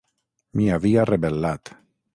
M'hi 0.61 0.71
havia 0.77 1.05
rebel·lat. 1.11 1.75